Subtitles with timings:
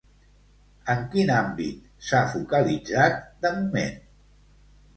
[0.93, 4.05] En quin àmbit s'ha focalitzat de moment?